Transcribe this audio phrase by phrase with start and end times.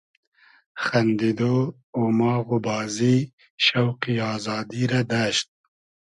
[0.85, 1.41] خئندیدۉ,
[1.97, 3.17] اوماغ و بازی,
[3.65, 5.49] شۆقی آزادی رۂ دئشت